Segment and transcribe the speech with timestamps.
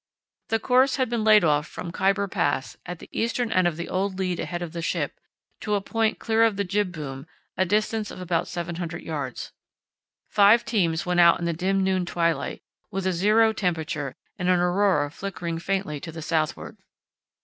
[0.49, 3.87] The course had been laid off from Khyber Pass, at the eastern end of the
[3.87, 5.19] old lead ahead of the ship,
[5.59, 9.51] to a point clear of the jib boom, a distance of about 700 yds.
[10.27, 14.59] Five teams went out in the dim noon twilight, with a zero temperature and an
[14.59, 16.77] aurora flickering faintly to the southward.